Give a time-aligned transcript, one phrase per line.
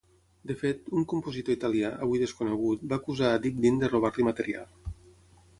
[0.51, 4.69] De fet, un compositor italià, avui desconegut, va acusar a Dibdin de robar-li material.